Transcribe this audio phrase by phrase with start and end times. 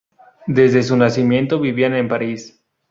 [0.47, 2.59] Desde su nacimiento vivían en París.